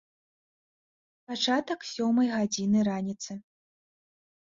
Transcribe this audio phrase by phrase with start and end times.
[1.27, 3.33] Пачатак сёмай гадзіны раніцы.